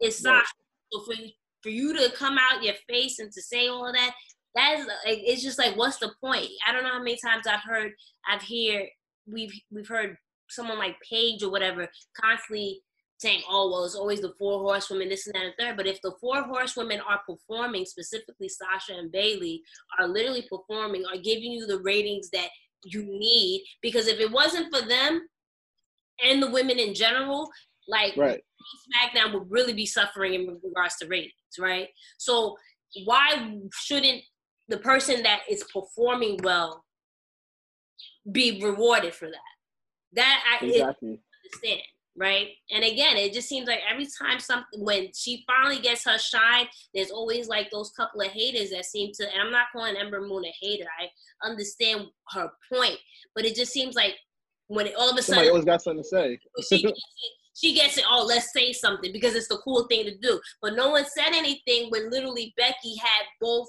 it's 0.00 0.20
Sasha. 0.20 0.46
So 0.92 1.00
for 1.04 1.14
for 1.62 1.70
you 1.70 1.92
to 1.94 2.12
come 2.12 2.38
out 2.38 2.62
your 2.62 2.74
face 2.88 3.18
and 3.18 3.32
to 3.32 3.42
say 3.42 3.66
all 3.66 3.88
of 3.88 3.94
that, 3.94 4.14
that 4.54 4.78
is 4.78 4.86
like, 4.86 5.18
it's 5.24 5.42
just 5.42 5.58
like, 5.58 5.76
what's 5.76 5.98
the 5.98 6.12
point? 6.22 6.46
I 6.66 6.72
don't 6.72 6.84
know 6.84 6.92
how 6.92 7.02
many 7.02 7.18
times 7.24 7.46
I've 7.46 7.62
heard, 7.64 7.92
I've 8.28 8.42
hear, 8.42 8.86
we've 9.26 9.52
we've 9.72 9.88
heard 9.88 10.16
someone 10.48 10.78
like 10.78 10.96
Paige 11.08 11.42
or 11.42 11.50
whatever 11.50 11.88
constantly 12.18 12.80
saying, 13.18 13.42
oh 13.48 13.70
well, 13.70 13.84
it's 13.84 13.94
always 13.94 14.20
the 14.20 14.32
four 14.38 14.60
horsewomen, 14.60 15.08
this 15.08 15.26
and 15.26 15.34
that 15.34 15.44
and 15.44 15.54
third. 15.58 15.76
But 15.76 15.86
if 15.86 16.00
the 16.02 16.12
four 16.20 16.42
horsewomen 16.42 17.00
are 17.00 17.20
performing, 17.28 17.84
specifically 17.84 18.48
Sasha 18.48 18.94
and 18.96 19.12
Bayley, 19.12 19.62
are 19.98 20.06
literally 20.08 20.46
performing, 20.48 21.04
are 21.04 21.18
giving 21.18 21.52
you 21.52 21.66
the 21.66 21.80
ratings 21.80 22.30
that 22.30 22.48
you 22.84 23.02
need, 23.04 23.64
because 23.82 24.06
if 24.06 24.20
it 24.20 24.30
wasn't 24.30 24.72
for 24.74 24.86
them 24.86 25.26
and 26.24 26.42
the 26.42 26.50
women 26.50 26.78
in 26.78 26.94
general, 26.94 27.50
like 27.88 28.16
Right. 28.16 28.42
SmackDown 28.94 29.32
would 29.34 29.50
really 29.50 29.72
be 29.72 29.86
suffering 29.86 30.34
in 30.34 30.60
regards 30.62 30.96
to 30.98 31.08
ratings, 31.08 31.32
right? 31.58 31.88
So 32.18 32.56
why 33.04 33.58
shouldn't 33.72 34.22
the 34.68 34.78
person 34.78 35.22
that 35.24 35.40
is 35.48 35.64
performing 35.72 36.38
well 36.42 36.84
be 38.30 38.62
rewarded 38.62 39.14
for 39.14 39.26
that? 39.26 39.54
That 40.12 40.58
I 40.62 40.64
Exactly. 40.66 41.20
understand, 41.44 41.82
right? 42.18 42.48
And 42.70 42.84
again, 42.84 43.16
it 43.16 43.32
just 43.32 43.48
seems 43.48 43.68
like 43.68 43.80
every 43.90 44.06
time 44.20 44.40
something 44.40 44.84
when 44.84 45.08
she 45.14 45.44
finally 45.46 45.80
gets 45.80 46.04
her 46.04 46.18
shine, 46.18 46.66
there's 46.94 47.10
always 47.10 47.48
like 47.48 47.70
those 47.70 47.90
couple 47.96 48.20
of 48.20 48.28
haters 48.28 48.70
that 48.70 48.84
seem 48.84 49.12
to. 49.14 49.32
And 49.32 49.40
I'm 49.40 49.52
not 49.52 49.68
calling 49.72 49.96
Ember 49.96 50.20
Moon 50.20 50.44
a 50.44 50.52
hater. 50.60 50.86
I 51.00 51.48
understand 51.48 52.06
her 52.30 52.50
point, 52.72 52.98
but 53.34 53.44
it 53.44 53.54
just 53.54 53.72
seems 53.72 53.94
like 53.94 54.14
when 54.66 54.86
it, 54.86 54.94
all 54.98 55.10
of 55.10 55.16
a 55.16 55.22
sudden, 55.22 55.36
Somebody 55.36 55.48
always 55.48 55.64
got 55.64 55.82
something 55.82 56.02
to 56.02 56.08
say. 56.08 56.38
she 56.68 56.82
gets 56.82 56.98
it, 56.98 57.32
she 57.54 57.74
gets 57.74 57.98
it. 57.98 58.04
Oh, 58.10 58.24
let's 58.26 58.52
say 58.52 58.72
something 58.72 59.12
because 59.12 59.34
it's 59.34 59.48
the 59.48 59.58
cool 59.58 59.86
thing 59.86 60.04
to 60.04 60.16
do. 60.18 60.40
But 60.60 60.74
no 60.74 60.90
one 60.90 61.04
said 61.04 61.32
anything 61.32 61.90
when 61.90 62.10
literally 62.10 62.52
Becky 62.56 62.96
had 62.96 63.24
both 63.40 63.68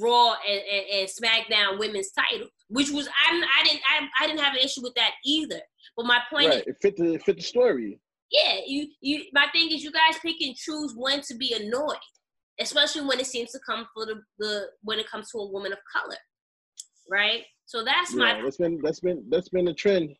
Raw 0.00 0.34
and, 0.46 0.60
and, 0.70 0.86
and 0.92 1.08
SmackDown 1.08 1.78
women's 1.78 2.10
titles, 2.10 2.50
which 2.68 2.90
was 2.90 3.08
I'm 3.26 3.42
I 3.42 3.64
didn't 3.64 3.80
I, 3.88 4.08
I 4.20 4.26
didn't 4.26 4.40
have 4.40 4.54
an 4.54 4.60
issue 4.60 4.82
with 4.82 4.94
that 4.94 5.12
either. 5.24 5.60
But 5.96 6.06
my 6.06 6.20
point 6.30 6.48
Right. 6.48 6.58
is, 6.60 6.66
It 6.66 6.76
fit 6.80 6.96
the 6.96 7.14
it 7.14 7.22
fit 7.22 7.36
the 7.36 7.42
story. 7.42 8.00
yeah, 8.30 8.58
you 8.66 8.88
you 9.00 9.24
my 9.32 9.46
thing 9.52 9.70
is 9.70 9.82
you 9.82 9.92
guys 9.92 10.18
pick 10.20 10.36
and 10.40 10.54
choose 10.54 10.94
when 10.96 11.20
to 11.22 11.34
be 11.36 11.54
annoyed, 11.54 11.96
especially 12.60 13.02
when 13.02 13.18
it 13.20 13.26
seems 13.26 13.50
to 13.52 13.58
come 13.66 13.86
for 13.94 14.06
the, 14.06 14.20
the 14.38 14.66
when 14.82 14.98
it 14.98 15.08
comes 15.10 15.30
to 15.30 15.38
a 15.38 15.50
woman 15.50 15.72
of 15.72 15.78
color, 15.94 16.16
right? 17.10 17.42
So 17.66 17.84
that's 17.84 18.14
my 18.14 18.40
that's 18.42 18.56
been 18.58 18.80
that's 18.82 19.00
been 19.00 19.24
that's 19.30 19.48
been 19.48 19.64
the 19.66 19.74
trend. 19.74 20.10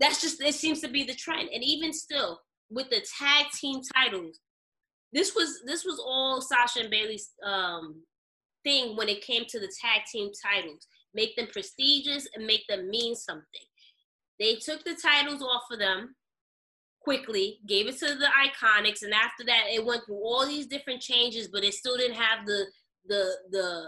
that's 0.00 0.20
just 0.20 0.40
it 0.42 0.54
seems 0.54 0.80
to 0.80 0.88
be 0.88 1.04
the 1.04 1.14
trend 1.14 1.48
and 1.52 1.62
even 1.64 1.92
still 1.92 2.40
with 2.70 2.88
the 2.90 3.04
tag 3.18 3.46
team 3.60 3.80
titles 3.96 4.38
this 5.12 5.34
was 5.34 5.60
this 5.66 5.84
was 5.84 5.98
all 6.04 6.40
sasha 6.40 6.80
and 6.80 6.90
bayley's 6.90 7.30
um 7.44 8.02
thing 8.64 8.96
when 8.96 9.08
it 9.08 9.20
came 9.22 9.44
to 9.48 9.58
the 9.58 9.70
tag 9.80 10.02
team 10.10 10.30
titles 10.44 10.86
make 11.14 11.36
them 11.36 11.48
prestigious 11.52 12.28
and 12.34 12.46
make 12.46 12.66
them 12.68 12.88
mean 12.88 13.14
something 13.14 13.66
they 14.38 14.54
took 14.56 14.82
the 14.84 14.96
titles 15.02 15.42
off 15.42 15.62
of 15.70 15.78
them 15.78 16.14
quickly 17.02 17.58
gave 17.66 17.88
it 17.88 17.98
to 17.98 18.06
the 18.06 18.28
iconics 18.46 19.02
and 19.02 19.14
after 19.14 19.44
that 19.44 19.64
it 19.70 19.84
went 19.84 20.04
through 20.06 20.22
all 20.22 20.46
these 20.46 20.66
different 20.66 21.00
changes 21.00 21.48
but 21.48 21.64
it 21.64 21.74
still 21.74 21.96
didn't 21.96 22.16
have 22.16 22.46
the 22.46 22.64
the 23.06 23.36
the 23.50 23.86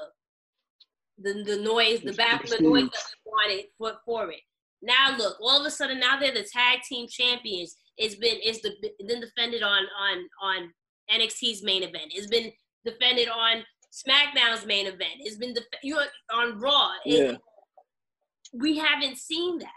the, 1.19 1.45
the 1.45 1.63
noise 1.63 2.01
the 2.01 2.13
back 2.15 2.43
the 2.47 2.59
noise 2.61 2.85
that 2.85 3.05
we 3.25 3.31
wanted 3.31 3.65
for, 3.79 3.93
for 4.05 4.31
it 4.31 4.41
now 4.83 5.17
look, 5.17 5.37
all 5.41 5.61
of 5.61 5.67
a 5.67 5.71
sudden 5.71 6.01
now 6.01 6.19
they're 6.19 6.35
the 6.35 6.47
tag 6.53 6.81
team 6.83 7.07
champions. 7.09 7.77
It's 7.97 8.17
been 8.17 8.39
it's 8.43 8.61
the 8.61 8.73
been 9.07 9.21
defended 9.21 9.63
on 9.63 9.85
on 9.99 10.29
on 10.43 10.73
NXT's 11.11 11.63
main 11.63 11.85
event. 11.85 12.11
It's 12.11 12.27
been 12.27 12.53
defended 12.85 13.29
on 13.29 13.63
SmackDown's 13.93 14.65
main 14.67 14.87
event. 14.87 15.17
It's 15.21 15.37
been 15.37 15.53
def- 15.55 15.65
you 15.83 16.01
on 16.33 16.59
Raw. 16.59 16.93
It- 17.05 17.33
Yeah. 17.33 17.37
we 18.53 18.79
haven't 18.79 19.17
seen 19.19 19.59
that. 19.59 19.73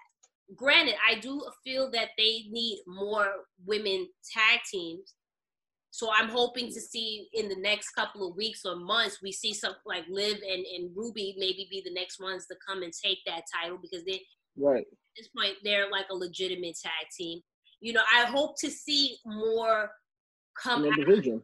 Granted, 0.56 0.96
I 1.06 1.16
do 1.16 1.50
feel 1.64 1.90
that 1.92 2.10
they 2.18 2.44
need 2.50 2.82
more 2.88 3.48
women 3.66 4.08
tag 4.32 4.60
teams. 4.72 5.16
So 5.92 6.12
I'm 6.12 6.30
hoping 6.30 6.68
to 6.68 6.82
see 6.82 7.30
in 7.34 7.48
the 7.50 7.56
next 7.56 7.92
couple 7.92 8.28
of 8.30 8.36
weeks 8.36 8.66
or 8.66 8.76
months, 8.76 9.22
we 9.22 9.32
see 9.32 9.54
something 9.54 9.82
like 9.86 10.04
Liv 10.10 10.38
and, 10.48 10.66
and 10.66 10.96
Ruby 10.96 11.36
maybe 11.38 11.68
be 11.72 11.82
the 11.82 11.94
next 11.94 12.20
ones 12.20 12.46
to 12.48 12.56
come 12.68 12.84
and 12.84 12.92
take 12.94 13.20
that 13.26 13.44
title 13.54 13.78
because 13.78 14.04
they 14.06 14.26
Right. 14.58 14.86
at 14.86 14.98
this 15.18 15.28
point 15.30 15.56
they're 15.64 15.90
like 15.90 16.08
a 16.10 16.16
legitimate 16.16 16.78
tag 16.82 17.08
team. 17.18 17.42
You 17.80 17.94
know, 17.94 18.04
I 18.14 18.26
hope 18.26 18.58
to 18.60 18.70
see 18.70 19.18
more 19.26 19.92
come 20.62 20.86
out, 20.86 20.96
division. 20.98 21.44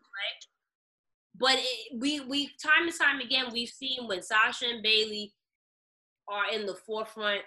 But 1.42 1.56
it, 1.56 2.00
we 2.00 2.20
we 2.22 2.52
time 2.64 2.88
and 2.88 2.98
time 2.98 3.20
again 3.20 3.46
we've 3.52 3.70
seen 3.70 4.08
when 4.08 4.22
Sasha 4.22 4.66
and 4.68 4.84
Bayley 4.84 5.34
are 6.30 6.54
in 6.54 6.66
the 6.66 6.76
forefront, 6.76 7.42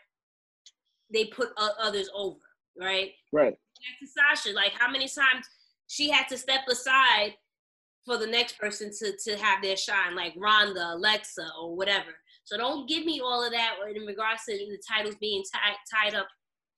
they 1.12 1.26
put 1.26 1.50
others 1.56 2.10
over, 2.14 2.40
right? 2.78 3.12
Right. 3.32 3.52
Back 3.52 3.98
to 4.00 4.06
Sasha, 4.06 4.54
like 4.54 4.72
how 4.72 4.90
many 4.90 5.06
times 5.08 5.46
she 5.86 6.10
had 6.10 6.26
to 6.28 6.36
step 6.36 6.62
aside 6.68 7.34
for 8.04 8.18
the 8.18 8.26
next 8.26 8.58
person 8.58 8.90
to 8.98 9.16
to 9.24 9.36
have 9.38 9.62
their 9.62 9.76
shine, 9.76 10.16
like 10.16 10.34
Ronda, 10.36 10.94
Alexa, 10.94 11.46
or 11.60 11.76
whatever. 11.76 12.10
So 12.44 12.58
don't 12.58 12.88
give 12.88 13.04
me 13.06 13.20
all 13.24 13.44
of 13.44 13.52
that 13.52 13.76
in 13.94 14.02
regards 14.02 14.44
to 14.46 14.52
the 14.52 14.78
titles 14.86 15.14
being 15.20 15.42
tied 15.54 15.76
tied 15.90 16.14
up 16.18 16.26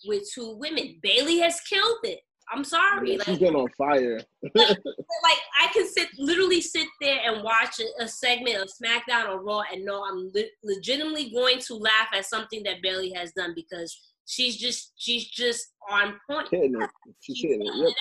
with 0.06 0.30
two 0.32 0.56
women. 0.56 0.98
Bayley 1.02 1.38
has 1.38 1.60
killed 1.62 1.98
it. 2.04 2.20
I'm 2.52 2.62
sorry. 2.62 3.12
Yeah, 3.12 3.18
Like, 3.18 3.26
she's 3.26 3.38
been 3.38 3.56
on 3.56 3.68
fire. 3.76 4.20
like 4.54 4.78
I 5.58 5.68
can 5.72 5.88
sit 5.88 6.08
literally 6.18 6.60
sit 6.60 6.86
there 7.00 7.18
and 7.24 7.42
watch 7.42 7.80
a, 7.80 8.04
a 8.04 8.08
segment 8.08 8.56
of 8.62 8.68
SmackDown 8.68 9.28
or 9.28 9.42
Raw 9.42 9.62
and 9.72 9.84
know 9.84 10.04
I'm 10.04 10.30
le- 10.34 10.52
legitimately 10.62 11.30
going 11.30 11.58
to 11.60 11.74
laugh 11.74 12.08
at 12.14 12.26
something 12.26 12.62
that 12.64 12.82
Bayley 12.82 13.12
has 13.14 13.32
done 13.32 13.52
because 13.54 13.98
she's 14.26 14.56
just 14.56 14.92
she's 14.96 15.26
just 15.26 15.68
on 15.90 16.14
point. 16.28 16.48
hitting 16.50 16.74
it. 16.80 16.90
She's 17.20 17.40
hitting 17.42 17.62
it. 17.62 17.72
Yep. 17.74 17.92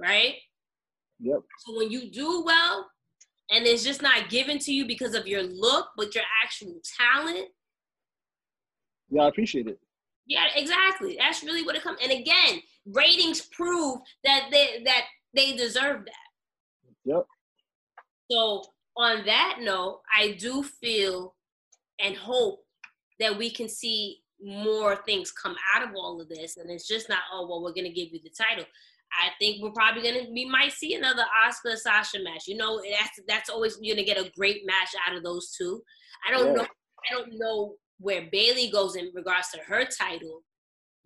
Right? 0.00 0.34
Yep. 1.20 1.38
So 1.66 1.76
when 1.78 1.90
you 1.90 2.10
do 2.10 2.42
well 2.44 2.86
and 3.50 3.64
it's 3.66 3.84
just 3.84 4.02
not 4.02 4.28
given 4.28 4.58
to 4.60 4.72
you 4.72 4.86
because 4.86 5.14
of 5.14 5.26
your 5.26 5.42
look, 5.42 5.88
but 5.96 6.14
your 6.14 6.24
actual 6.44 6.80
talent, 6.98 7.48
Yeah, 9.10 9.22
I 9.22 9.28
appreciate 9.28 9.68
it. 9.68 9.78
yeah, 10.26 10.46
exactly. 10.56 11.16
That's 11.18 11.42
really 11.44 11.62
what 11.62 11.76
it 11.76 11.82
comes. 11.82 11.98
And 12.02 12.12
again, 12.12 12.60
ratings 12.86 13.42
prove 13.42 13.98
that 14.24 14.48
they 14.50 14.82
that 14.84 15.02
they 15.36 15.54
deserve 15.56 16.04
that. 16.04 16.26
Yep. 17.04 17.26
So 18.30 18.62
on 18.96 19.24
that 19.26 19.58
note, 19.60 20.00
I 20.16 20.32
do 20.40 20.62
feel 20.62 21.34
and 22.00 22.16
hope 22.16 22.64
that 23.20 23.36
we 23.36 23.50
can 23.50 23.68
see 23.68 24.18
more 24.42 24.96
things 24.96 25.30
come 25.32 25.56
out 25.74 25.82
of 25.88 25.94
all 25.94 26.20
of 26.20 26.28
this, 26.28 26.56
and 26.56 26.70
it's 26.70 26.88
just 26.88 27.08
not 27.08 27.20
oh 27.32 27.46
well 27.48 27.62
we're 27.62 27.72
gonna 27.72 27.88
give 27.92 28.12
you 28.12 28.20
the 28.22 28.30
title. 28.30 28.64
I 29.12 29.30
think 29.38 29.62
we're 29.62 29.70
probably 29.70 30.02
gonna 30.02 30.28
we 30.30 30.44
might 30.44 30.72
see 30.72 30.94
another 30.94 31.22
Asuka 31.46 31.76
Sasha 31.76 32.18
match. 32.22 32.46
You 32.46 32.56
know 32.56 32.80
that's 32.82 33.20
that's 33.28 33.48
always 33.50 33.76
gonna 33.76 34.04
get 34.04 34.18
a 34.18 34.30
great 34.36 34.66
match 34.66 34.90
out 35.06 35.16
of 35.16 35.22
those 35.22 35.52
two. 35.56 35.82
I 36.26 36.32
don't 36.32 36.48
Yeah. 36.48 36.62
know 36.62 36.66
I 37.10 37.14
don't 37.14 37.38
know 37.38 37.76
where 37.98 38.28
Bayley 38.30 38.70
goes 38.70 38.96
in 38.96 39.10
regards 39.14 39.48
to 39.52 39.58
her 39.60 39.84
title 39.86 40.42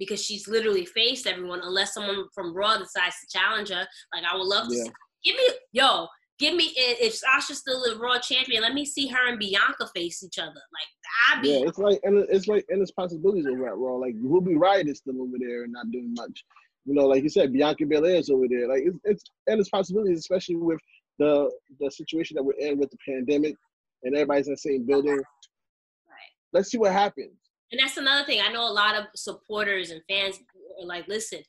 because 0.00 0.24
she's 0.24 0.48
literally 0.48 0.84
faced 0.84 1.28
everyone 1.28 1.60
unless 1.62 1.94
someone 1.94 2.24
from 2.34 2.52
Raw 2.52 2.76
decides 2.78 3.14
to 3.20 3.38
challenge 3.38 3.68
her. 3.68 3.86
Like 4.12 4.24
I 4.28 4.36
would 4.36 4.46
love 4.46 4.68
to 4.68 4.74
Yeah. 4.74 4.84
see, 4.84 4.90
give 5.22 5.36
me 5.36 5.48
yo 5.70 6.08
give 6.40 6.54
me 6.56 6.72
if 6.74 7.14
Sasha's 7.14 7.58
still 7.58 7.82
the 7.82 7.96
Raw 8.00 8.18
champion, 8.18 8.62
let 8.62 8.72
me 8.74 8.84
see 8.84 9.06
her 9.08 9.28
and 9.28 9.38
Bianca 9.38 9.86
face 9.94 10.24
each 10.24 10.38
other. 10.38 10.48
Like 10.48 10.90
I'd 11.28 11.42
be 11.42 11.48
Yeah, 11.50 11.68
it's 11.68 11.78
like 11.78 12.00
and 12.02 12.18
it's 12.28 12.48
like 12.48 12.64
and 12.70 12.82
it's 12.82 12.90
possibilities 12.90 13.46
over 13.46 13.68
at 13.68 13.76
Raw. 13.76 13.96
Like 13.96 14.14
Ruby 14.20 14.54
Riott 14.54 14.88
is 14.88 14.98
still 14.98 15.20
over 15.22 15.36
there 15.38 15.64
and 15.64 15.72
not 15.72 15.90
doing 15.92 16.14
much. 16.16 16.44
You 16.86 16.94
know, 16.94 17.06
like 17.06 17.22
you 17.22 17.28
said, 17.28 17.52
Bianca 17.52 17.84
Belair 17.84 18.16
is 18.16 18.30
over 18.30 18.46
there. 18.48 18.66
Like 18.66 18.82
it's, 18.86 18.98
it's 19.04 19.22
and 19.46 19.60
it's 19.60 19.68
possibilities, 19.68 20.18
especially 20.18 20.56
with 20.56 20.80
the 21.18 21.50
the 21.78 21.90
situation 21.90 22.36
that 22.36 22.42
we're 22.42 22.54
in 22.58 22.78
with 22.78 22.90
the 22.90 22.96
pandemic 23.06 23.54
and 24.02 24.14
everybody's 24.14 24.46
in 24.46 24.54
the 24.54 24.56
same 24.56 24.86
building. 24.86 25.16
Right. 25.16 26.32
Let's 26.54 26.70
see 26.70 26.78
what 26.78 26.92
happens. 26.92 27.36
And 27.72 27.80
that's 27.80 27.96
another 27.96 28.24
thing. 28.26 28.40
I 28.44 28.52
know 28.52 28.68
a 28.68 28.72
lot 28.72 28.96
of 28.96 29.04
supporters 29.14 29.90
and 29.90 30.02
fans 30.08 30.38
are 30.80 30.86
like, 30.86 31.06
listen, 31.06 31.40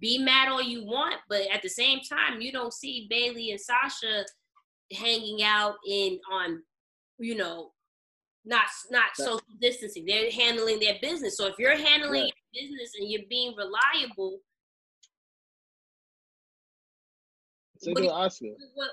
be 0.00 0.18
mad 0.18 0.48
all 0.48 0.62
you 0.62 0.84
want, 0.84 1.16
but 1.28 1.42
at 1.52 1.62
the 1.62 1.68
same 1.68 2.00
time, 2.00 2.40
you 2.40 2.52
don't 2.52 2.72
see 2.72 3.06
Bayley 3.08 3.50
and 3.52 3.60
Sasha 3.60 4.24
hanging 4.92 5.42
out 5.42 5.76
in 5.88 6.20
on, 6.30 6.62
you 7.18 7.34
know, 7.36 7.70
not 8.44 8.64
not 8.90 9.16
social 9.16 9.40
distancing. 9.60 10.04
They're 10.04 10.30
handling 10.30 10.78
their 10.80 10.98
business. 11.00 11.38
So 11.38 11.46
if 11.46 11.54
you're 11.58 11.78
handling 11.78 12.24
Right. 12.24 12.34
your 12.52 12.62
business 12.68 12.92
and 12.98 13.10
you're 13.10 13.22
being 13.30 13.54
reliable, 13.56 14.40
Same 17.78 17.94
What 17.94 18.00
thing 18.00 18.10
with 18.10 18.16
Asuka. 18.16 18.70
what 18.74 18.90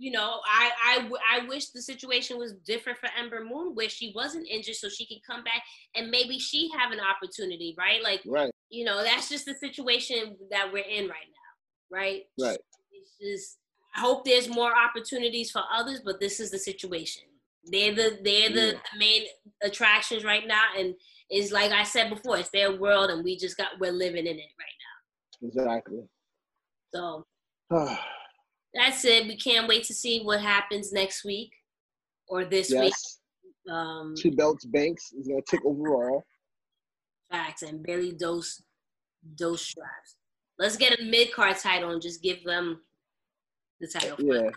you 0.00 0.10
know, 0.10 0.40
I, 0.46 0.70
I, 0.82 1.40
I 1.42 1.46
wish 1.46 1.68
the 1.68 1.82
situation 1.82 2.38
was 2.38 2.54
different 2.64 2.98
for 2.98 3.10
Ember 3.18 3.44
Moon, 3.44 3.74
where 3.74 3.90
she 3.90 4.12
wasn't 4.16 4.48
injured, 4.48 4.76
so 4.76 4.88
she 4.88 5.04
could 5.04 5.20
come 5.26 5.44
back 5.44 5.62
and 5.94 6.10
maybe 6.10 6.38
she 6.38 6.70
have 6.76 6.90
an 6.90 7.00
opportunity, 7.00 7.74
right? 7.78 8.02
Like 8.02 8.22
Right, 8.26 8.50
you 8.70 8.86
know, 8.86 9.04
that's 9.04 9.28
just 9.28 9.44
the 9.44 9.54
situation 9.54 10.38
that 10.50 10.72
we're 10.72 10.88
in 10.88 11.06
right 11.06 11.28
now, 11.36 11.96
right? 11.98 12.22
right. 12.40 12.58
It's 12.92 13.18
just 13.20 13.58
I 13.94 14.00
hope 14.00 14.24
there's 14.24 14.48
more 14.48 14.72
opportunities 14.74 15.50
for 15.50 15.62
others, 15.70 16.00
but 16.02 16.18
this 16.18 16.40
is 16.40 16.50
the 16.50 16.58
situation. 16.58 17.24
They're 17.70 17.94
the 17.94 18.20
they're 18.24 18.48
the 18.48 18.66
Yeah. 18.72 18.80
main 18.96 19.24
attractions 19.62 20.24
right 20.24 20.46
now, 20.46 20.62
and 20.78 20.94
it's 21.28 21.52
like 21.52 21.72
I 21.72 21.82
said 21.82 22.08
before, 22.08 22.38
it's 22.38 22.48
their 22.48 22.74
world, 22.74 23.10
and 23.10 23.22
we 23.22 23.36
just 23.36 23.58
got 23.58 23.78
we're 23.78 23.92
living 23.92 24.26
in 24.26 24.38
it 24.38 24.52
right 24.58 24.78
now. 25.42 25.46
Exactly. 25.48 26.08
So 26.94 27.26
that's 28.74 29.04
it. 29.04 29.26
We 29.26 29.36
can't 29.36 29.68
wait 29.68 29.84
to 29.84 29.94
see 29.94 30.22
what 30.22 30.40
happens 30.40 30.92
next 30.92 31.24
week 31.24 31.50
or 32.28 32.44
this 32.44 32.70
week. 32.70 32.94
Um, 33.70 34.14
Two 34.16 34.30
belts 34.32 34.64
Banks 34.66 35.12
is 35.12 35.28
gonna 35.28 35.42
take 35.48 35.64
over 35.64 35.88
overall. 35.88 36.24
facts 37.30 37.62
and 37.62 37.82
Bayley 37.82 38.12
dose 38.12 38.62
dose 39.36 39.62
straps. 39.62 40.16
Let's 40.58 40.76
get 40.76 40.98
a 40.98 41.04
mid 41.04 41.32
card 41.32 41.56
title 41.56 41.90
and 41.90 42.02
just 42.02 42.22
give 42.22 42.44
them 42.44 42.80
the 43.80 43.88
title. 43.88 44.16
Yeah. 44.20 44.50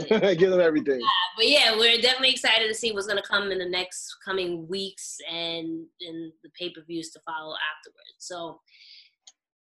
Okay. 0.00 0.34
Give 0.36 0.50
them 0.50 0.62
everything. 0.62 0.98
but 1.36 1.46
yeah, 1.46 1.76
we're 1.76 2.00
definitely 2.00 2.30
excited 2.30 2.68
to 2.68 2.74
see 2.74 2.92
what's 2.92 3.06
gonna 3.06 3.20
come 3.20 3.50
in 3.52 3.58
the 3.58 3.68
next 3.68 4.16
coming 4.24 4.66
weeks 4.66 5.18
and 5.30 5.84
in 6.00 6.32
the 6.42 6.48
pay 6.58 6.70
per 6.70 6.82
views 6.86 7.10
to 7.10 7.20
follow 7.20 7.54
afterwards. 7.54 8.14
So 8.16 8.60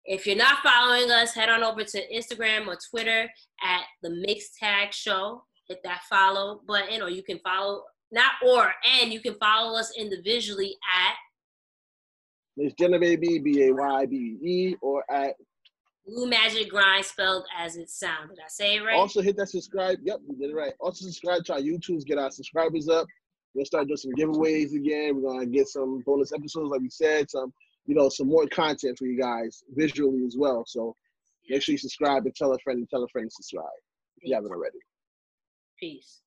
if 0.06 0.26
you're 0.26 0.36
not 0.36 0.60
following 0.64 1.12
us, 1.12 1.34
head 1.34 1.50
on 1.50 1.64
over 1.64 1.84
to 1.84 2.14
Instagram 2.14 2.68
or 2.68 2.78
Twitter 2.90 3.30
at 3.64 3.84
the 4.02 4.10
Mixed 4.10 4.58
Tag 4.58 4.94
Show. 4.94 5.44
Hit 5.68 5.80
that 5.84 6.02
follow 6.10 6.62
button, 6.68 7.02
or 7.02 7.10
you 7.10 7.24
can 7.24 7.40
follow 7.40 7.84
not 8.12 8.32
or 8.46 8.74
and 9.00 9.12
you 9.12 9.22
can 9.22 9.36
follow 9.36 9.78
us 9.78 9.94
individually 9.98 10.76
at 10.94 11.16
It's 12.58 12.76
Jenna 12.76 13.00
Baby, 13.00 13.40
B 13.40 13.64
A 13.68 13.74
Y 13.74 14.06
B 14.06 14.16
E 14.44 14.76
or 14.82 15.04
at 15.10 15.36
Blue 16.06 16.28
Magic 16.30 16.70
Grind 16.70 17.06
spelled 17.06 17.46
as 17.58 17.78
it 17.78 17.90
sounded. 17.90 18.36
Did 18.36 18.44
I 18.44 18.50
say 18.50 18.76
it 18.76 18.82
right? 18.82 18.96
Also 18.98 19.22
hit 19.22 19.38
that 19.38 19.48
subscribe. 19.48 20.00
Yep, 20.04 20.20
you 20.28 20.36
did 20.36 20.50
it 20.50 20.56
right. 20.56 20.74
Also 20.80 21.06
subscribe 21.06 21.46
to 21.46 21.54
our 21.54 21.60
YouTubes, 21.60 22.06
get 22.06 22.18
our 22.18 22.32
subscribers 22.32 22.90
up. 22.90 23.08
We'll 23.54 23.66
start 23.66 23.88
doing 23.88 23.98
some 23.98 24.12
giveaways 24.18 24.74
again. 24.74 25.22
We're 25.22 25.32
gonna 25.32 25.46
get 25.46 25.68
some 25.68 26.04
bonus 26.06 26.34
episodes, 26.34 26.70
like 26.72 26.82
we 26.82 26.90
said, 26.90 27.30
some 27.30 27.54
you 27.86 27.96
know, 27.96 28.10
some 28.10 28.28
more 28.28 28.48
content 28.48 28.98
for 28.98 29.06
you 29.06 29.20
guys 29.20 29.64
visually 29.76 30.24
as 30.26 30.36
well. 30.38 30.64
So 30.68 30.96
make 31.50 31.62
sure 31.62 31.74
you 31.74 31.78
subscribe 31.78 32.26
and 32.26 32.36
tell 32.36 32.54
a 32.54 32.60
friend 32.60 32.80
and 32.80 32.90
tell 32.90 33.04
a 33.04 33.08
friend 33.10 33.30
to 33.30 33.34
subscribe 33.34 33.66
if 34.18 34.30
you 34.30 34.36
haven't 34.36 34.52
already. 34.52 34.78
Peace. 35.80 36.22